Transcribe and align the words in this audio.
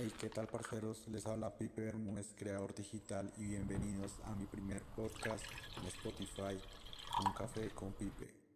Hey, 0.00 0.12
¿qué 0.16 0.28
tal 0.28 0.46
parceros? 0.46 1.08
Les 1.08 1.26
habla 1.26 1.56
Pipe 1.58 1.82
Bermúdez, 1.82 2.32
creador 2.36 2.72
digital 2.72 3.32
y 3.36 3.46
bienvenidos 3.46 4.12
a 4.26 4.34
mi 4.36 4.46
primer 4.46 4.80
podcast 4.94 5.44
en 5.76 5.86
Spotify, 5.88 6.56
Un 7.26 7.32
Café 7.32 7.68
con 7.70 7.92
Pipe. 7.94 8.47